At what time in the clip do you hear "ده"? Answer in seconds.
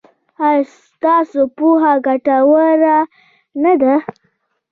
3.81-3.95